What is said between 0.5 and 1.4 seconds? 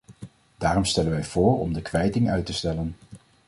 Daarom stellen wij